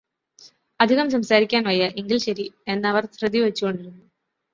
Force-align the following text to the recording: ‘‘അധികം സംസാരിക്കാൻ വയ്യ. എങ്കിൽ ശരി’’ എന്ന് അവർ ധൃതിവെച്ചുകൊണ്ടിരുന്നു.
‘‘അധികം 0.79 1.11
സംസാരിക്കാൻ 1.11 1.63
വയ്യ. 1.63 1.83
എങ്കിൽ 1.97 2.17
ശരി’’ 2.17 2.45
എന്ന് 2.67 2.87
അവർ 2.87 3.05
ധൃതിവെച്ചുകൊണ്ടിരുന്നു. 3.05 4.03